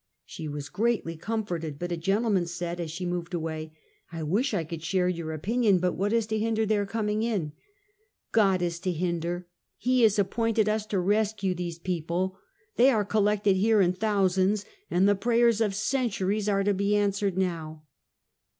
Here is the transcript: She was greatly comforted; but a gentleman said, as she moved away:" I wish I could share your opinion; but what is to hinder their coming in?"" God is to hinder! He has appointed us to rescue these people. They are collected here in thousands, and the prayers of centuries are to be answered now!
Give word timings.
She 0.25 0.47
was 0.47 0.69
greatly 0.69 1.15
comforted; 1.15 1.77
but 1.77 1.91
a 1.91 1.95
gentleman 1.95 2.47
said, 2.47 2.79
as 2.79 2.89
she 2.89 3.05
moved 3.05 3.35
away:" 3.35 3.73
I 4.11 4.23
wish 4.23 4.51
I 4.51 4.63
could 4.63 4.81
share 4.81 5.07
your 5.07 5.31
opinion; 5.31 5.77
but 5.77 5.93
what 5.93 6.11
is 6.11 6.25
to 6.25 6.39
hinder 6.39 6.65
their 6.65 6.87
coming 6.87 7.21
in?"" 7.21 7.51
God 8.31 8.63
is 8.63 8.79
to 8.79 8.91
hinder! 8.91 9.45
He 9.77 10.01
has 10.01 10.17
appointed 10.17 10.67
us 10.67 10.87
to 10.87 10.97
rescue 10.99 11.53
these 11.53 11.77
people. 11.77 12.39
They 12.77 12.89
are 12.89 13.05
collected 13.05 13.57
here 13.57 13.79
in 13.79 13.93
thousands, 13.93 14.65
and 14.89 15.07
the 15.07 15.13
prayers 15.13 15.61
of 15.61 15.75
centuries 15.75 16.49
are 16.49 16.63
to 16.63 16.73
be 16.73 16.95
answered 16.95 17.37
now! 17.37 17.83